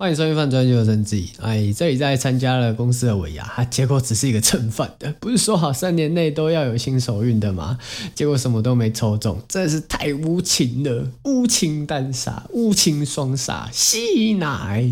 [0.00, 1.26] 欢迎收听《饭专就生自己》。
[1.42, 5.14] 哎，这里在参加了公司的尾牙，结果只是一个蹭饭的。
[5.20, 7.76] 不是说好三年内都要有新手运的吗？
[8.14, 11.06] 结果什么都没抽中，真是太无情了！
[11.24, 14.90] 无情单杀，无情双杀，吸奶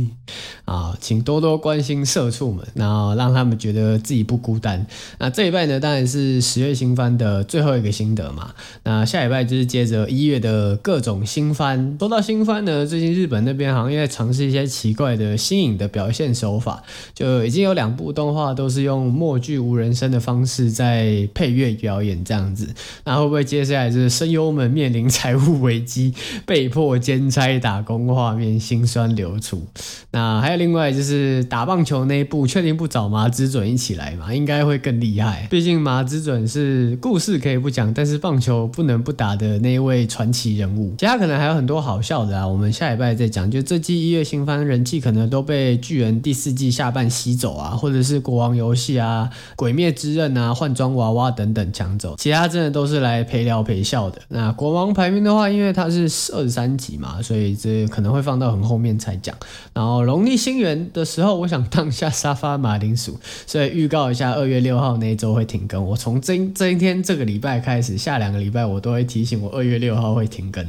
[0.66, 0.94] 啊！
[1.00, 4.86] 请多多关心社畜们，然后让他们觉得自己不孤单。
[5.18, 8.52] 那这一拜呢，当然是十月新番的最后一个心得嘛。
[8.82, 11.96] 那下礼拜就是接着一月的各种新番。
[11.98, 16.82] 说到新番呢，最近日本那边好像也在尝试一些奇怪的新颖的表现手法，
[17.14, 22.68] 就已经有两部动画都是用默剧无人声的方式在配乐表演这样子，
[23.04, 26.12] 那会不会接下来就是声优们面临财务危机，
[26.44, 29.62] 被迫兼差打工，画面心酸流出？
[30.10, 34.34] 那还有另外就是打棒球那一部，确定不找麻之准一起来嘛？
[34.34, 40.94] 应该会更厉害，毕竟麻之准是故事可以不讲，但是棒球不能不打的那一位传奇人物。
[40.98, 43.48] 其他可能还有很多好笑的啊，我们下礼拜再讲。
[43.48, 45.18] 就这季一月新番人气可能。
[45.28, 54.18] 都被巨人第四季下半吸走啊，或者是国王游戏啊、鬼灭之刃啊、换装娃娃等等抢走，其他真的都是来陪聊陪笑的。
[54.28, 59.34] 那国王排名的话，因为它是二十三集嘛，所以这可能会放到很后面才讲。
[59.74, 65.84] 然后龙历新元的时候，我想当下沙发马铃薯，所以预告一下二月六号那一周会停更。
[65.84, 70.64] 我从这这一天这个礼拜开始，下两个礼拜我都会提醒我二月六号会停更。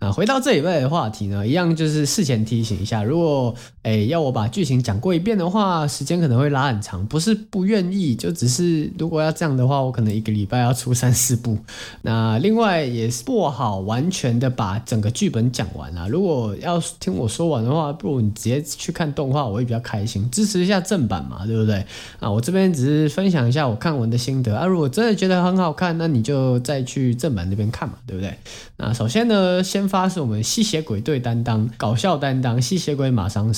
[0.00, 4.06] 啊，回到这礼拜的话题呢，一样就是事前提醒一下，如果诶。
[4.06, 7.06] 要我把剧情讲过一遍的话，时间可能会拉很长。
[7.06, 11.58] 不是不愿意，就只是如果要这样的话，我可能一个礼拜要出三四部。
[12.02, 16.08] 那另外也是不好完全的把整个剧本讲完啊。
[16.08, 21.84] 如果要听我说完的话，不如你直接去看动画，我会比较开心，支持一下正版嘛，对不对？
[22.18, 24.66] 啊，我这边只是分享一下我看完的心得啊。
[24.66, 28.36] 如果真的觉得很好看，那你就再去正版那边看嘛，对不对？
[28.76, 33.49] 那首先呢，先发是我们吸血鬼队担当，搞笑担当，吸血鬼马上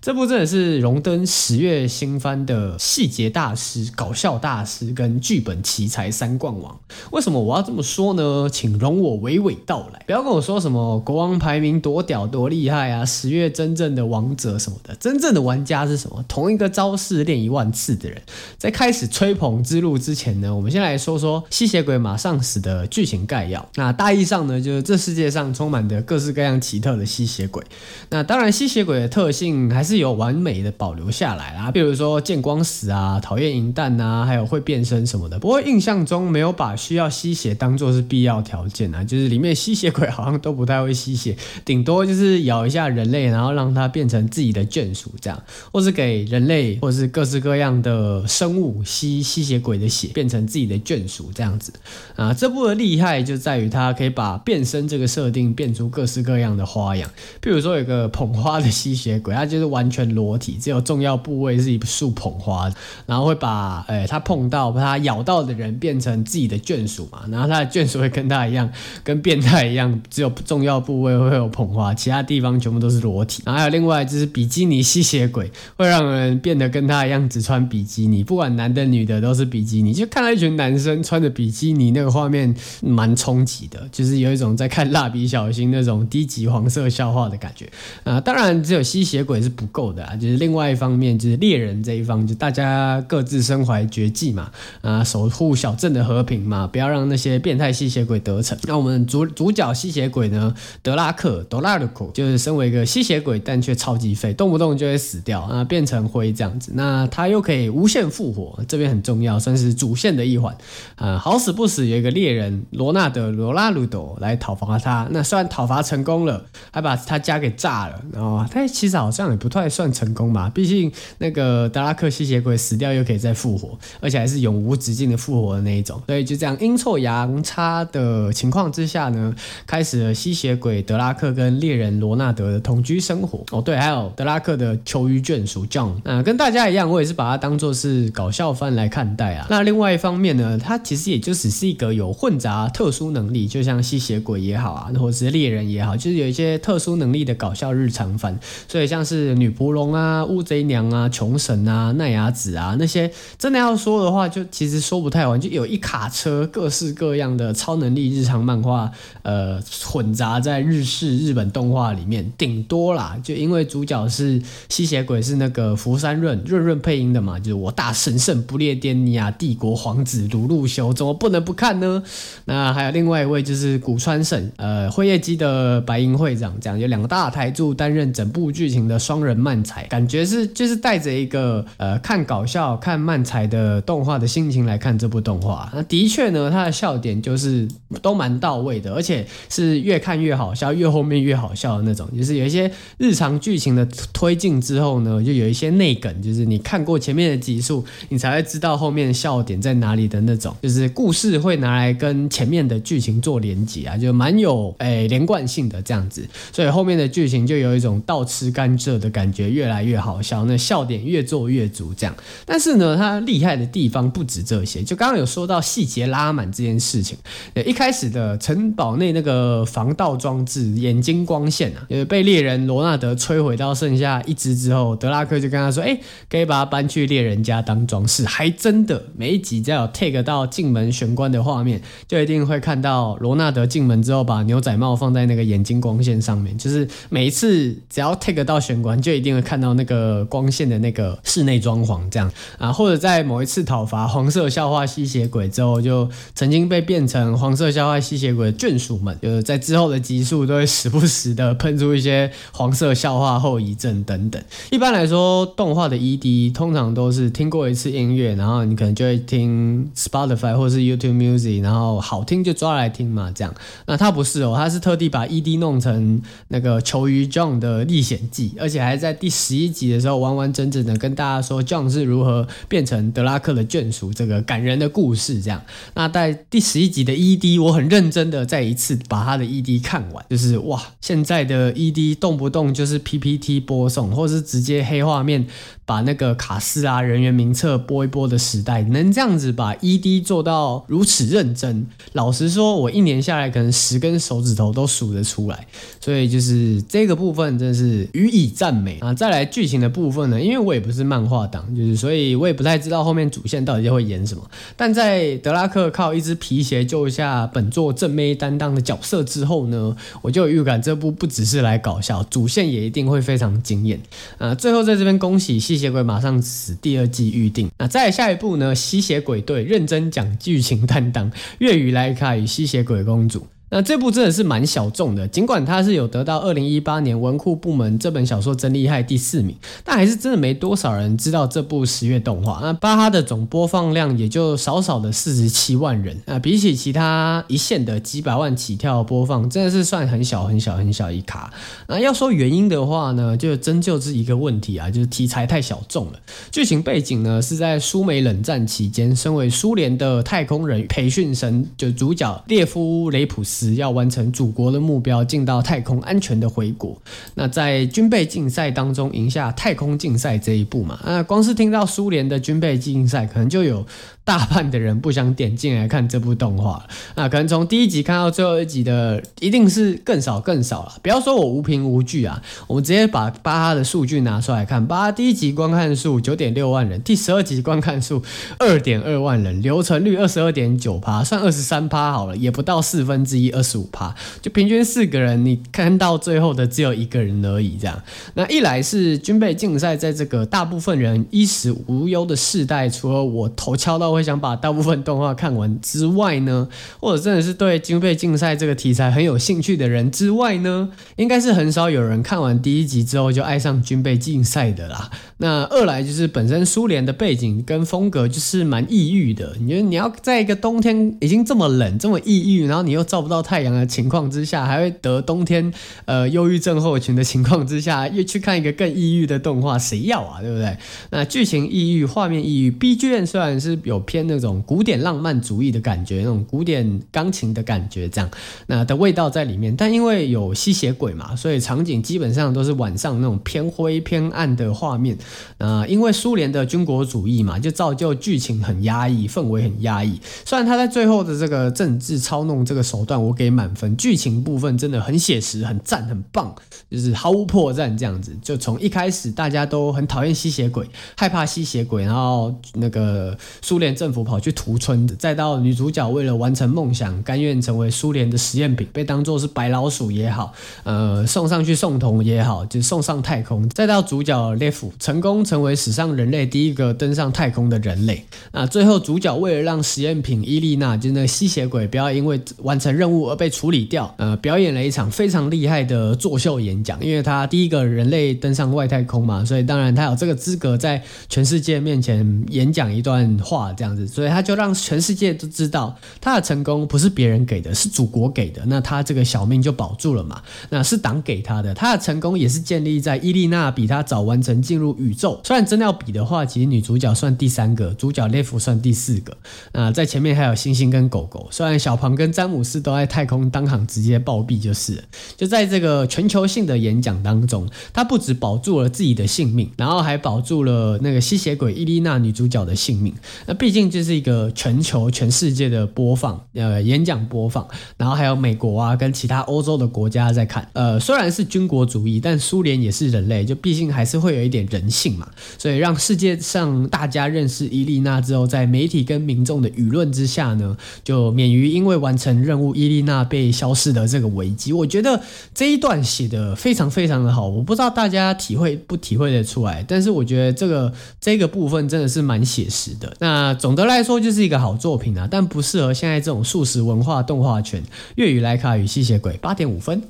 [0.00, 6.78] 这部真的是荣登十月新番的细节大师、搞笑大师跟剧本奇才三冠王。
[7.12, 8.48] 为什么我要这么说呢？
[8.50, 10.02] 请容我娓娓道来。
[10.06, 14.94] 不要跟我说什么国王排名多屌多厉害啊，十月真正的王者什么的。
[14.96, 16.24] 真正的玩家是什么？
[16.28, 18.20] 同一个招式练一万次的人。
[18.58, 23.68] 在开始吹捧之路之前呢，我们先来说说吸血鬼马上死的剧情概要。
[23.74, 27.62] 那大意上呢，就是这世界上充满着各式各样奇特的吸血鬼。
[28.10, 30.00] 那当然，吸血鬼的特性还是。
[30.00, 35.38] 有完美的保留下来啦，比如说见光死啊，讨厌银弹啊，还有会变身什么的。
[35.38, 41.36] 不过印象中没有把需要吸血当做是必要条件啊，就是里面吸血鬼好像都不太会吸血，
[41.66, 51.74] 顶多就是咬一下人类，然后让它变成自己的眷属这样，或是给人类或是各式各样的生物吸吸血鬼的血，变成自己的眷属这样子
[52.16, 52.32] 啊。
[52.32, 57.10] 这部的厉害就在于它可以把变身这个设定变出各式各样的花样，
[57.42, 59.90] 比如说有个捧花的吸血鬼，他就是完。
[59.90, 62.70] 全裸体，只有重要部位是一束捧花，
[63.06, 68.70] 然后会把诶他碰到把他咬到的人变成自己的眷属嘛，然后他的眷属会跟他一样，
[69.02, 73.42] 跟变态一样，只有重要部位会有捧花，其他地方全部都是裸体。
[73.44, 87.68] 然后还有另外就是比基尼吸血鬼，会让人变得跟他一样只穿比基尼，不管男的女的都是比基尼，就看到一群男生穿着比基尼那个画面蛮冲击的，就是有一种在看蜡笔小新那种低级黄色笑话的感觉
[88.04, 88.20] 啊。
[88.20, 94.50] 当然只有吸血鬼是不够的啊，就是另外一方面，就是猎人这一方，就大家各自身怀绝技嘛，
[94.82, 98.56] 啊，守护小镇的和平嘛，不要让那些变态吸血鬼得逞。
[98.64, 106.72] 那我们主主角吸血鬼呢，德拉克，德拉鲁库，就是身为一个吸血鬼，但却超级废，动不动就会死掉啊，变成灰这样子。
[106.74, 110.56] 那他又可以无限复活，这边很重要，算是主线的一环
[110.96, 111.18] 啊。
[111.18, 115.08] 好死不死，有一个猎人罗纳德罗拉鲁多来讨伐他。
[115.10, 119.70] 那虽然讨伐成功了，还把他家给炸了，然后他其实好像也不太。
[119.70, 129.32] 算成功吧，毕竟那个德拉克吸血鬼死掉又可以再复活，而且还是永无止境的复活的那一种，所以就这样阴错阳差的情况之下呢，
[129.68, 133.44] 开始了吸血鬼德拉克跟猎人罗纳德的同居生活。
[133.52, 139.46] 哦，对，还有德拉克的求鱼眷属 John，嗯，跟大家一样，我也是把它当做是搞笑番来看待啊。
[139.48, 148.36] 那另外一方面呢，它其实也就只是一个有混杂特殊能力，就像吸血鬼也好啊，或者是猎人也好，就是有一些特殊能力的搞笑日常番。
[148.66, 149.48] 所以像是女。
[149.60, 158.90] 仆龙啊，乌贼娘啊，穷神啊，奈亚子啊，那些真的要说的话，就其实说不太完，就有一卡车各式各样的超能力日常漫画，
[159.20, 164.40] 呃，混杂在日式日本动画里面，顶多啦，就因为主角是
[164.70, 172.02] 吸血鬼是那个福山润润润配音的嘛，就是我大神圣不列颠尼亚帝国皇子卢路修，怎么不能不看呢？
[172.46, 185.70] 那还有另外一位就是古川省，呃，辉夜姬的白银会长，这样有两个大台柱担任整部剧情的双人漫才，感觉是就是带着一个呃看搞笑、看漫才的动画的心情来看这部动画。
[185.74, 187.66] 那的确呢，它的笑点就是
[188.02, 192.08] 都蛮到位的，而且是越看越好笑，越后面越好笑的那种。
[192.16, 200.54] 就是有一些日常剧情的推进之后呢，就有一些内梗，就是你看过前面的集数，你才会知道后面的笑点在哪里的那种。
[200.62, 206.26] 就是故事会拿来跟前面的剧情做连结啊，就蛮有诶、连贯性的这样子。
[206.52, 212.14] 所以后面的剧情就有一种倒吃甘蔗的感觉，越来越好笑，那笑点越做越足这样。
[212.46, 217.18] 但是呢，它厉害的地方不止这些，就刚刚有说到细节拉满这件事情。
[217.66, 236.56] 一开始的城堡内那个防盗装置眼睛光线啊，被猎人罗纳德摧毁到剩下一只之后，德拉克就跟他说：“哎，可以把它搬去猎人家当装饰。”还真的，每一集只要有 take 到进门玄关的画面，就一定会看到罗纳德进门之后把牛仔帽放在那个眼睛光线上面。
[236.56, 242.72] 就是每一次只要 take 到玄关，就一定会看到那个光线的那个室内装潢这样啊。
[242.72, 254.42] 或者在某一次讨伐黄色笑话吸血鬼之后，就曾经被变成黄色笑话吸血鬼的眷属们，就是在之后的集数都会时不时的喷出一些黄色笑话后遗症等等。
[254.70, 263.54] 一般来说，动画的 ED 通常都是听过一次音乐，然后你可能就会听 Spotify 或是 YouTube Music，然后好听就抓来听嘛，这样。
[263.86, 275.40] 那他不是哦，他是特地把 ED 弄成那个求鱼 John 的历险记，而且还在第十一集的时候完完整整的跟大家说 John 是如何变成德拉克的眷属这个感人的故事。
[275.40, 275.62] 这样，
[275.94, 285.46] 那在第十一集的 ED，我很认真的再一次把他的 ED 看完，就是哇，现在的 ED 动不动就是 PPT 播送，或是直接黑画面。
[285.90, 295.66] 把那个卡司啊、人员名册播一播的时代，能这样子把 ED 做到如此认真，老实说，我一年下来可能十根手指头都数得出来。
[296.00, 299.12] 所以就是这个部分真是予以赞美啊！
[299.12, 304.48] 再来剧情的部分呢，因为我也不是漫画党，就是所以我也不太知道后面主线到底会演什么。
[304.76, 314.00] 但在德拉克靠一只皮鞋救下本作正妹担当的角色之后呢，我就有预感这部不只是来搞笑，主线也一定会非常惊艳
[314.38, 314.54] 啊！
[314.54, 315.79] 最后在这边恭喜细。
[315.80, 317.70] 吸血鬼马上死，第二季预定。
[317.78, 318.74] 那再下一步呢？
[318.74, 323.46] 吸血鬼队认真讲剧情担当，粤语莱卡与吸血鬼公主。
[323.70, 332.58] 那这部真的是蛮小众的，尽管它是有得到二零一八年文库部门这本小说真厉害第四名，但还是真的没多少人知道这部十月动画。
[332.60, 341.52] 那巴哈的总播放量也就少少的四十七万人啊，比起其他一线的几百万起跳播放，真的是算很小很小很小一卡。
[341.86, 346.18] 那要说原因的话呢，就真就是一个问题啊，就是题材太小众了。
[346.50, 353.59] 剧情背景呢是在苏美冷战期间，身为苏联的太空人培训生，就主角列夫雷普斯。
[353.60, 356.96] 只要完成祖国的目标，进到太空安全的回国。
[357.34, 363.84] 那在军备竞赛当中赢下太空竞赛这一步嘛，那光是听到苏联的军备竞赛，可能就有。
[364.22, 366.86] 大半的人不想点进来看这部动画，
[367.16, 370.92] 那可能从第一集看到最后一集的，一定是更少更少了。
[371.02, 374.86] 不要说我无凭无据啊，我们直接把巴哈的数据拿出来看。
[374.86, 378.22] 巴哈第一集观看数九点六万人，第十二集观看数
[378.60, 387.78] 二点二万人，留存率二十二点九趴，算二十三趴好了，也不到四分之一， 二十五趴，就平均四个人，你看到最后的只有一个人而已。
[387.80, 388.02] 这样，
[388.34, 394.10] 那一来是军备竞赛，在这个大部分人衣食无忧的世代，除了我头敲到。
[394.10, 405.12] 会想把大部分动画看完之外呢，或者真的是对军备竞赛这个题材很有兴趣的人之外呢，应该是很少有人看完第一集之后就爱上军备竞赛的啦。
[405.36, 415.72] 那二来就是本身苏联的背景跟风格就是蛮抑郁的，你觉得你要在一个冬天已经这么冷、这么抑郁，然后你又照不到太阳的情况之下，还会得冬天
[416.04, 420.42] 呃忧郁症候群的情况之下，又去看一个更抑郁的动画，谁要啊？
[420.42, 420.76] 对不对？
[421.08, 423.98] 那剧情抑郁，画面抑郁，BGM 虽然是有。
[424.10, 428.28] 偏那种古典浪漫主义的感觉，那种古典钢琴的感觉，这样
[428.66, 429.76] 那的味道在里面。
[429.76, 435.16] 但因为有吸血鬼嘛，所以场景基本上都是晚上那种偏灰偏暗的画面。
[435.58, 440.18] 呃，因为苏联的军国主义嘛，就造就剧情很压抑，氛围很压抑。
[440.44, 443.96] 虽然他在最后的这个政治操弄这个手段，我我给满分。
[443.96, 446.52] 剧情部分真的很写实，很赞，很棒，
[446.90, 448.36] 就是毫无破绽这样子。
[448.42, 450.84] 就从一开始大家都很讨厌吸血鬼，
[451.16, 468.24] 害怕吸血鬼，然后那个苏联政府跑去屠村，再到女主角为了完成梦想，甘愿成为苏联的实验品，被当作是白老鼠也好，呃，送上去送童也好，就送上太空，再到主角列夫成功成为史上人类第一个登上太空的人类。
[468.50, 477.02] 那最后主角为了让实验品伊丽娜，就是那个吸血鬼，不要因为完成任务物而被处理掉，呃，表演了一场非常厉害的作秀演讲。
[477.04, 488.62] 因为他第一个人类登上外太空嘛，所以当然他有这个资格在全世界面前演讲一段话，这样子，所以他就让全世界都知道他的成功不是别人给的，是祖国给的。
[488.66, 490.40] 那他这个小命就保住了嘛。
[490.68, 495.40] 那是党给他的，他的成功也是建立在伊丽娜比他早完成进入宇宙。
[495.44, 499.36] 虽然真的要比的话，其实女主角算第三个，主角列夫算第四个。
[499.72, 501.48] 那在前面还有星星跟狗狗。
[501.50, 505.02] 虽然小庞跟詹姆斯都在太空当场直接暴毙，就是
[505.34, 513.14] 就在这个全球性的演讲当中，他不止保住了自己的性命，然后还保住了那个吸血鬼伊丽娜女主角的性命。
[513.46, 517.66] 那毕竟这是一个全球全世界的播放，呃，演讲播放，
[517.96, 520.68] 然后还有美国啊跟其他欧洲的国家在看。
[520.74, 525.26] 呃，虽然是军国主义，但苏联也是人类，就毕竟还是会有一点人性嘛。
[525.56, 534.72] 所以让世界上大家认识伊丽娜之后，在媒体跟民众的舆论之下呢，就免于因为完成任务伊丽娜被消失的这个危机。
[534.72, 535.22] 我觉得
[535.54, 543.16] 这一段写的非常非常的好，我不知道大家体会不体会得出来，但是我觉得这个这个部分真的是蛮写实的。
[543.20, 547.82] 那总的来说就是一个好作品啊，但不适合现在这种素食文化动画圈。
[548.16, 550.02] 粤语莱卡与吸血鬼八点五分。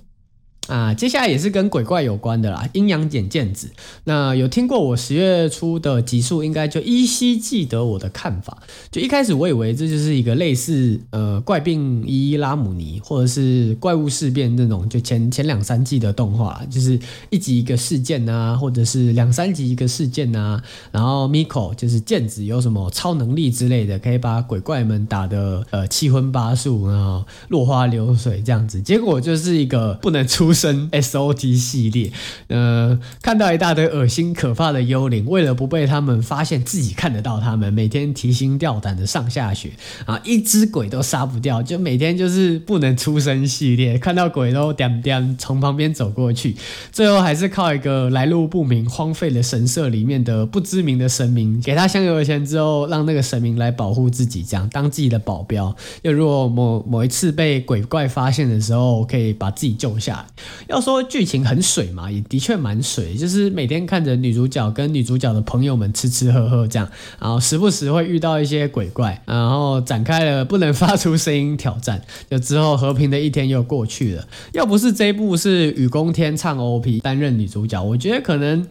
[0.71, 3.69] 啊，接下来也是跟鬼怪有关的啦，阴阳眼剑子。
[4.05, 8.63] 那有听过我十月初的集数，应该就依稀记得我的看法。
[8.89, 16.97] 就一开始我以为这就是一个类似呃怪病伊拉姆尼或者是怪物事变那种，就前前两三季的动画，就是
[17.31, 20.63] 一集一个事件啊，或者是两三集一个事件啊。
[20.93, 28.81] 然后 Miko 就是剑子有什么超能力之类的，可以把鬼怪们打得呃七荤八素，然后落花流水这样子。
[28.81, 30.55] 结果就是一个不能出。
[30.61, 32.13] 生 S O T 系列，
[32.49, 39.71] 呃，看到一大堆恶心可怕的幽灵，为了不被他们发现自己看得到他们，每天提心吊胆的上下学
[40.05, 46.55] 啊，一只鬼都杀不掉，就每天就是不能出声系列，看到鬼都点点从旁边走过去，
[46.93, 55.75] 最后还是靠一个来路不明、荒废的神社里面的不知名的神明，给他香油钱之后，让那个神明来保护自己，这样当自己的保镖。
[56.03, 60.27] 又如果某某一次被鬼怪发现的时候，可以把自己救下来。
[60.69, 66.89] 要说剧情很水嘛，也的确蛮水，就是每天看着女主角跟女主角的朋友们吃吃喝喝这样，
[67.19, 74.27] 然后时不时会遇到一些鬼怪，然后展开了不能发出声音挑战，就之后和平的一天又过去了。
[74.53, 78.67] 要不是这一部是雨宫天唱 OP 担任女主角，我觉得可能。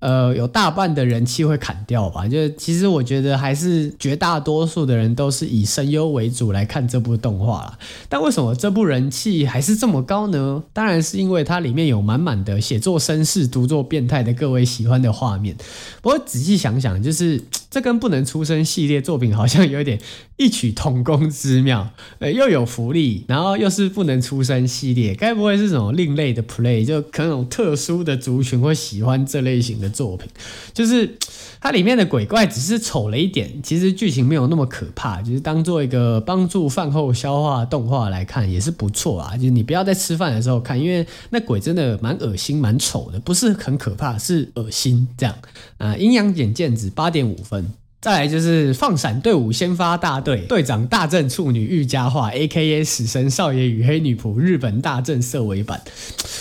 [0.00, 2.28] 呃，有大半的人气会砍掉吧？
[2.28, 7.78] 就其实我觉得还是绝大多数的人都是以声优为主来看这部动画啦。
[8.08, 10.62] 但为什么这部人气还是这么高呢？
[10.72, 15.56] 当然是因为它里面有满满的写作绅士、读作变态的各位喜欢的画面。
[16.00, 17.42] 不过仔细想想，就是
[17.78, 20.00] 这跟不能出声系列作品好像有点
[20.36, 21.88] 异曲同工之妙。
[22.18, 26.84] 呃，又有福利，然后又是不能出声系列，该不会是什么另类的 play？
[26.84, 29.88] 就可能特殊的族群会喜欢这类型的。
[29.88, 30.28] 作品
[30.74, 31.16] 就是
[31.60, 39.36] 它里面的鬼怪只是丑了一点，其实剧情没有那么可怕，就是当做一个帮助饭后消化动画来看也是不错啊。
[39.36, 45.34] 就是你不要在吃饭的时候看，因为那鬼真的蛮恶心、蛮丑的，不是很可怕，是恶心这样
[45.78, 45.96] 啊。
[45.96, 47.67] 阴阳眼剑子八点五分。
[48.00, 55.82] 再来就是放闪队伍先发大队队长大正处女御家话 A.K.A 死神少爷与黑女仆日本大正色尾版，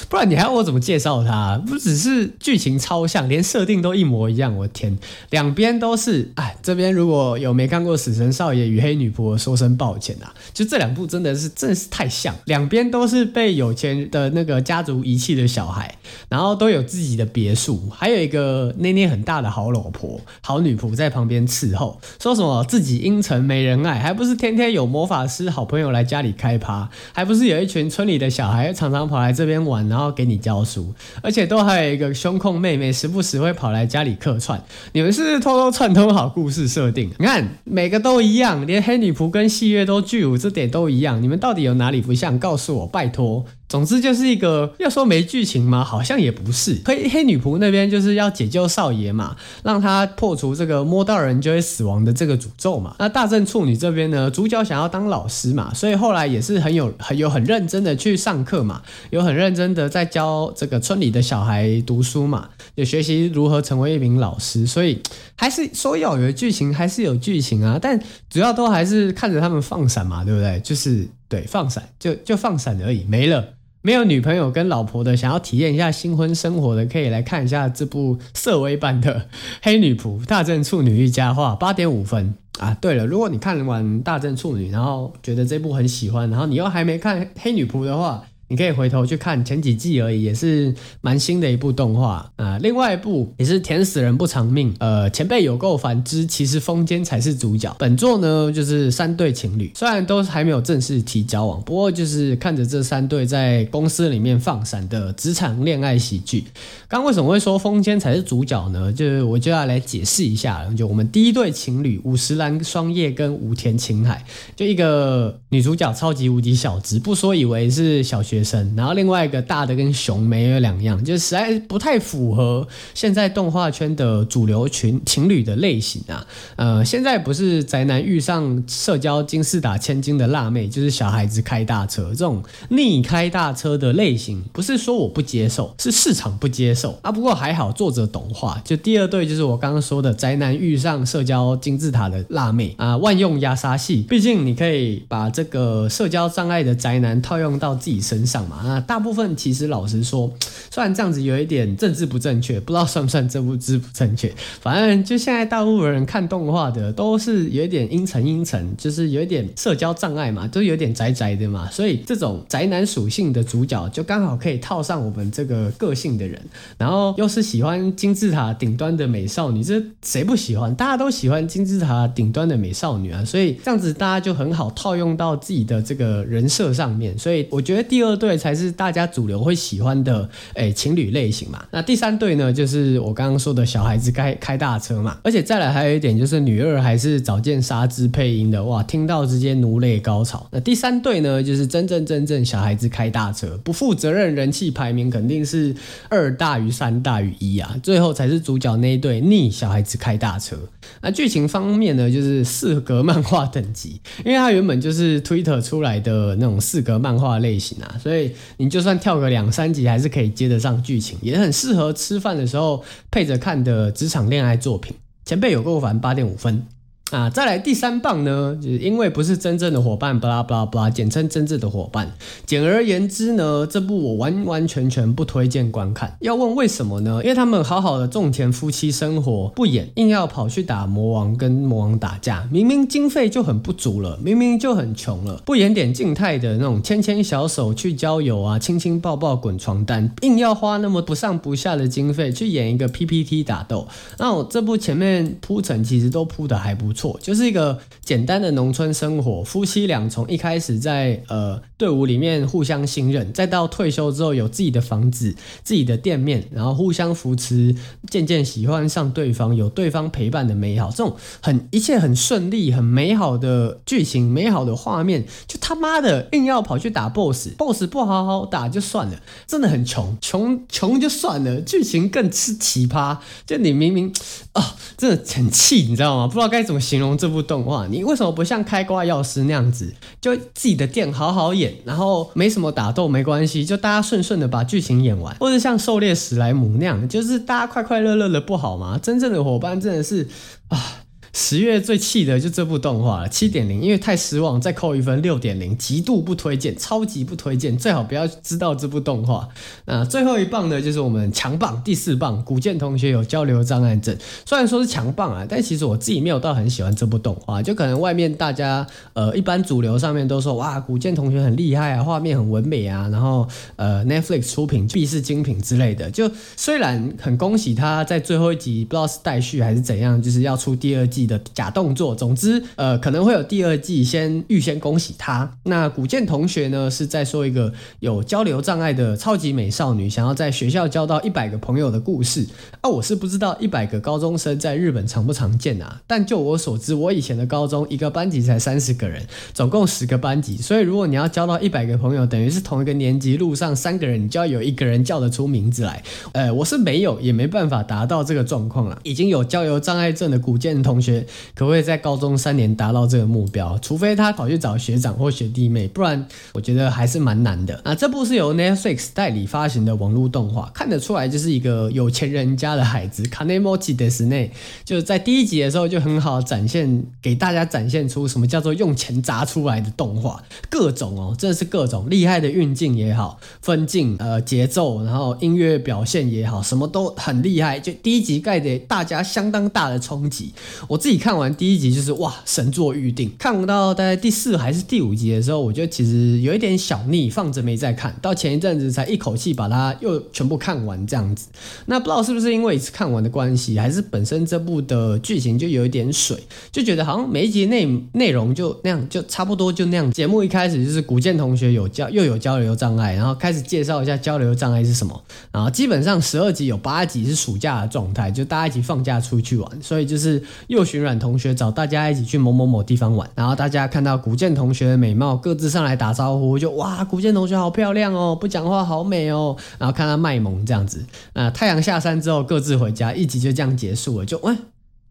[0.07, 1.59] 不然你还要我怎么介绍他？
[1.65, 4.55] 不只是剧情超像，连设定都一模一样。
[4.55, 4.95] 我天，
[5.31, 10.31] 两边都是哎，这边如果有没看过死神少爷与黑女仆，说声抱歉啊。
[10.53, 15.97] 就这两部真的是真的是太像，两边都是被有钱的那个家族遗弃的小孩，
[16.29, 21.46] 然后都有自己的别墅，还有一个捏捏很大的好老婆、好女仆在旁边。
[21.47, 34.63] 伺候说什么自己阴沉没人爱，还不是天天有魔法师好朋友来家里开趴，还不是有一群村里的小孩常常跑来这边玩，然后给你教书，而且都还有一个胸控妹妹，时不时会跑来家里客串。
[34.93, 37.09] 你们是不是偷偷串通好故事设定？
[37.17, 42.37] 你看每个都一样，连黑女仆跟戏月都巨乳这点都一样，你们到底有哪里不像？
[42.37, 43.45] 告诉我，拜托。
[43.69, 45.83] 总之就是一个要说没剧情吗？
[45.83, 46.81] 好像也不是。
[46.85, 52.95] 黑黑女仆那边就是要解救少爷嘛，让他破除这个摸到人就会死亡的这个诅咒嘛。
[52.99, 64.65] 那大正处女这边呢，主角想要当老师嘛，所以后来也是很有很有很认真的去上课嘛，有很认真的在教这个村里的小孩读书嘛，也学习如何成为一名老师。
[64.65, 65.01] 所以
[65.35, 70.59] 还是说要有剧情，还是有剧情啊，但主要都还是看着他们放闪嘛，对不对？
[70.61, 73.56] 就是对放闪，就就放闪而已，没了。
[73.87, 79.15] 没有女朋友跟老婆的，想要体验一下新婚生活的，可以来看一下这部色微版的
[79.61, 82.75] 《黑女仆大正处女一家话》，八点五分啊。
[82.81, 97.75] 对了，如果你看完《大正处女》，然后觉得这部很喜欢，然后你又还没看《黑女仆》的话，你可以回头去看前几季而已，也是蛮新的一部动画啊、另外一部也是甜死人不偿命，呃，前辈有够烦之，其实风间才是主角。
[97.77, 106.45] 本作呢就是三对情侣，虽然都还没有正式提交往，不过就是看着这三对在公司里面放闪的职场恋爱喜剧。
[106.87, 108.93] 刚为什么会说风间才是主角呢？
[108.93, 114.23] 就是我就要来解释一下，就我们第一对情侣五十岚双叶跟武田晴海，
[114.55, 118.36] 就一个女主角超级无敌小资，不说以为是小学。
[118.37, 126.25] 学生，然后另外一个大的跟熊没有两样，就实在不太符合现在动画圈的主流群情侣的类型啊。
[126.55, 137.11] 呃，现在不是宅男遇上社交金字塔千金的辣妹，就是小孩子开大车这种逆开大车的类型，不是说我不接受，是市场不接受啊。
[137.11, 138.61] 不过还好，作者懂画。
[138.63, 144.05] 就第二对就是我刚刚说的宅男遇上社交金字塔的辣妹啊，万用压杀系。
[144.07, 148.26] 毕竟你可以把这个社交障碍的宅男套用到自己身。
[148.27, 150.29] 上嘛，那大部分其实老实说，
[150.69, 154.29] 虽然这样子有一点政治不正确，不知道算不算政治不正确。
[154.59, 161.69] 反正就现在大部分人看动画的都是有一点阴沉阴沉，就是有一点社交障碍嘛，都有点宅宅的嘛。
[161.71, 166.41] 所以这种宅男属性的主角就刚好可以套上我们这个个性的人，
[166.77, 170.75] 然后又是喜欢金字塔顶端的美少女，这谁不喜欢？
[170.75, 177.17] 大家都喜欢金字塔顶端的美少女啊，所以这样子大家就很好套用到自己的这个人设上面。
[177.17, 178.16] 所以我觉得第二。
[178.17, 181.63] 对，才是大家主流会喜欢的诶情侣类型嘛。
[181.71, 185.17] 那第三对呢，就是我刚刚说的小孩子开开大车嘛。
[185.23, 190.47] 而且再来还有一点，就是女二还是早见沙织配音的，哇，听到直接奴泪高潮。
[190.51, 195.75] 那第三对呢，就是真正真正小孩子开大车，不负责任，人气排名肯定是
[196.09, 197.75] 二大于三大于一啊。
[197.83, 200.57] 最后才是主角那一对逆小孩子开大车。
[201.01, 207.95] 那剧情方面呢，就是四格漫画等级，因为它原本就是 Twitter 出来的那种四格漫画类型啊。
[208.07, 214.95] 所以你就算跳个两三集，还是可以接得上剧情，也很适合吃饭的时候配着看的职场恋爱作品。
[215.25, 216.65] 前辈有够烦，八点五分。
[217.11, 222.11] 啊，再来第三棒呢，就是因为不是真正的伙伴，巴拉巴拉巴拉，简称真正的伙伴。
[222.45, 226.17] 简而言之呢，这部我完完全全不推荐观看。
[226.19, 227.21] 要问为什么呢？
[227.23, 243.87] 因为他们好好的种田夫妻生活不演，硬要跑去打魔王，跟魔王打架，明明经费就很不足了，明明就很穷了，不演点静态的那种牵牵小手去郊游啊，亲亲抱抱滚床单，硬要花那么不上不下的经费去演一个 PPT 打斗。
[244.17, 247.17] 那我这部前面铺陈其实都铺得还不错。
[247.21, 257.75] 就是一个简单的农村生活，夫妻俩从一开始在呃队伍里面互相信任，再到退休之后有自己的房子、自己的店面，然后互相扶持，
[258.09, 274.11] 渐渐喜欢上对方，有对方陪伴的美好，这种很一切很顺利、很美好的剧情、美好的画面，就他妈的硬要跑去打 BOSS，BOSS 不好好打就算了，真的很穷，穷穷就算了，剧情更是奇葩，就你明明
[274.53, 276.25] 啊、真的很气，你知道吗？
[276.25, 276.81] 不知道该怎么。
[276.87, 288.99] 形容这部动画，你为什么不像开挂药师那样子，就自己的店好好演，然后没什么打斗没关系，就大家顺顺的把剧情演完，或者像狩猎史莱姆那样，就是大家快快乐乐的不好吗？
[289.01, 290.27] 真正的伙伴真的是
[290.67, 291.03] 啊。
[291.33, 299.47] 十月最气的就这部动画了，七点零，因为太失望，再扣一分，六点零，极度不推荐，超级不推荐，最好不要知道这部动画。
[299.85, 321.16] 那最后一棒呢，就是我们强棒第四棒，古见同学有交流障碍症，虽然说是强棒啊，但其实我自己没有到很喜欢这部动画，就可能外面大家呃一般主流上面都说哇，古见同学很厉害啊，画面很唯美啊，然后呃 Netflix 出品必是精品之类的，就虽然很恭喜他在最后一集不知道是待续还是怎样，就是要出第二季。
[321.25, 322.13] 的假动作。
[322.13, 325.49] 总之，呃，可能会有第二季，先预先恭喜他。
[325.63, 332.45] 那古见同学呢，是在说一个有交流障碍的超级美少女，想要在学校交到一百个朋友的故事。
[332.81, 336.01] 啊，我是不知道一百个高中生在日本常不常见啊。
[336.05, 346.03] 但就我所知，我以前的高中一个班级才三十个人，总共十个班级，所以如果你要交到一百个朋友，等于是同一个年级路上三个人，你就要有一个人叫得出名字来。
[346.33, 348.99] 呃，我是没有，也没办法达到这个状况了。
[349.03, 351.06] 已经有交流障碍症的古见同学，
[351.55, 353.77] 可不可以在高中三年达到这个目标？
[353.79, 357.81] 除非他跑去找学长或学弟妹，不然我觉得还是蛮难的。
[357.83, 363.23] 那这部是由 Netflix 代理发行的网络动画，看得出来就是一个有钱人家的孩子。
[363.27, 364.51] 卡内莫吉德斯内
[364.83, 377.79] 就是在第一集的时候就很好展现给大家展现出什么叫做用钱砸出来的动画，各种哦，真的是各种厉害的运镜也好，分镜呃节奏，然后音乐表现也好，什么都很厉害。
[377.79, 380.53] 就第一集带给大家相当大的冲击。
[380.87, 383.31] 我自己看完第一集就是哇，神作预定。
[383.37, 391.47] 看不到大概第四还是第五集的时候，我觉得其实有一点小腻，放着没再看到前一阵子才一口气把它又全部看完这样子。
[391.85, 400.11] 那不知道是不是因为一次看完的关系，还是本身这部的剧情就有一点水，就觉得好像每一集内内容就那样，就差不多就那样。
[400.11, 424.55] 节目一开始就是古建同学有交又有交流障碍，然后开始介绍一下交流障碍是什么，然后基本上十二集有八集是暑假的状态，就大家一起放假出去玩，所以就是又寻软同学找大家一起去某某某地方玩，然后大家看到古建同学的美貌，各自上来打招呼，就哇，古建同学好漂亮哦，不讲话好美哦，然后看他卖萌这样子，那太阳下山之后各自回家，一集就这样结束了，就喂，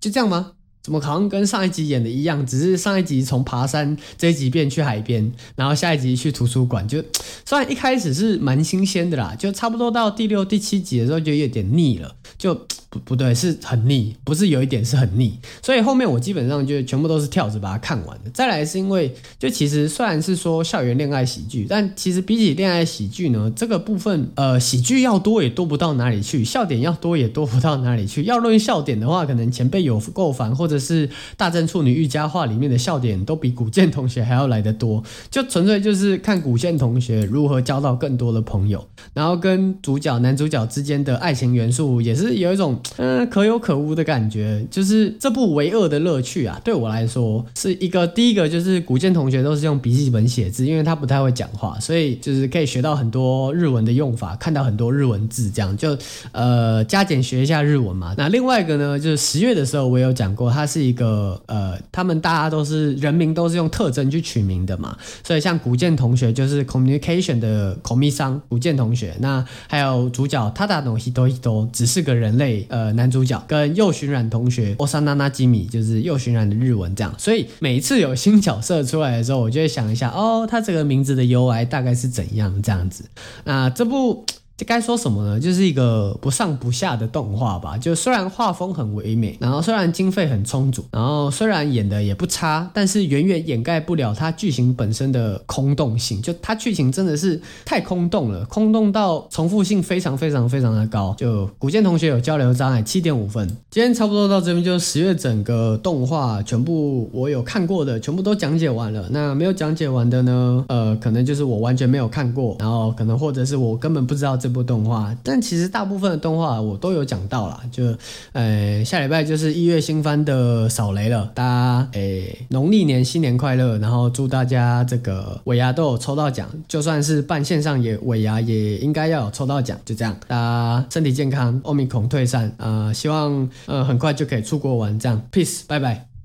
[0.01, 0.53] 就这样吗？
[0.83, 2.47] 怎么好像跟上一集演的一样？
[2.47, 6.87] 只是上一集从爬山，这一集变去海边，然后下一集去图书馆。
[6.89, 7.03] 就
[7.45, 12.67] 虽然一开始是蛮新鲜的啦，就差不多到第六、第七集的时候就有点腻了，就。
[13.05, 18.31] 不对，是很腻，不是有一点是很腻，所以后面我基本上就全部都是跳着把它看完的。
[18.33, 28.25] 再来是因为，就其实虽然是说校园恋爱喜剧，但其实比起恋爱喜剧呢，这个部分呃喜剧要多也多不到哪里去，笑点要多也多不到哪里去。
[28.25, 42.81] 要论笑点的话，可能前辈有够烦，或者是大正处女御家话里面的笑点都比古见同学还要来得多，就纯粹就是看古见同学如何交到更多的朋友，然后跟主角男主角之间的爱情元素也是有一种。
[42.99, 55.97] 嗯，可有可无的感觉，就是这部唯二的乐趣啊，对我来说是一个第一个，就是古建同学都是用笔记本写字，因为他不太会讲话，所以就是可以学到很多日文的用法，看到很多日文字，这样就
[56.33, 58.15] 呃加减学一下日文嘛。
[58.17, 72.66] 那另外一个呢，就是十月的时候我有讲过，他是一个呃，他们大家都是人名都是用特征去取名的嘛，所以像古建同学就是 communication 的口蜜桑古建同学，那还有主角他达诺希多希多只是个人类。
[72.69, 83.05] 呃，男主角跟右巡染同学欧桑娜娜基米就是右巡染的日文这样，所以每一次有新角色出来的时候，我就会想一下，哦，他这个名字的 U I 大概是怎样这样子。
[83.45, 84.25] 那这部。
[84.57, 85.39] 这该说什么呢？
[85.39, 87.77] 就是一个不上不下的动画吧。
[87.77, 96.23] 就虽然画风很唯美，然后虽然经费很充足，然后虽然演的也不差，但是远远掩盖不了它剧情本身的空洞性。
[96.23, 101.15] 就它剧情真的是太空洞了，空洞到重复性非常非常非常的高。
[101.19, 103.47] 就古剑同学有交流障碍，七点五分。
[103.71, 109.07] 今天差不多到这边，就是十月整个动画全部我有看过的，全部都讲解完了。
[109.11, 110.65] 那没有讲解完的呢？
[110.69, 114.35] 呃，可能就是我完全没有看过，然后可能或者是我根本不知道。
[114.47, 117.61] 这部动画，但其实大部分的动画我都有讲到啦。
[117.73, 117.93] 就，
[118.33, 136.16] 呃，下礼拜就是一月新番的扫雷了，大家，诶，农历年新年快乐，然后祝大家这个尾牙都有抽到奖，就算是办线上也尾牙也应该要有抽到奖，就这样，大家身体健康，欧米孔退散，呃，希望呃很快就可以出国玩，这样，peace，拜拜。